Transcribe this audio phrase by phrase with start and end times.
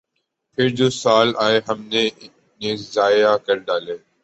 [0.57, 3.95] پھر جو سال آئے ہم نے ضائع کر ڈالے۔